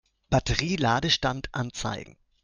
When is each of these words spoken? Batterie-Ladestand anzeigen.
Batterie-Ladestand 0.31 1.49
anzeigen. 1.51 2.17